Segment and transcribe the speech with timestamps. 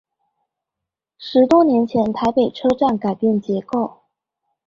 [1.19, 3.99] 十多年前台北車站改變結構